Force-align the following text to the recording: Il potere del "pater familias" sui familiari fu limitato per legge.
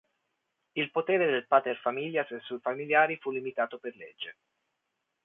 Il 0.73 0.89
potere 0.89 1.27
del 1.27 1.45
"pater 1.45 1.77
familias" 1.77 2.35
sui 2.39 2.57
familiari 2.59 3.17
fu 3.17 3.29
limitato 3.29 3.77
per 3.77 3.95
legge. 3.95 4.35